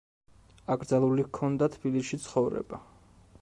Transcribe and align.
აკრძალული 0.75 1.25
ჰქონდა 1.27 1.69
თბილისში 1.75 2.21
ცხოვრება. 2.25 2.81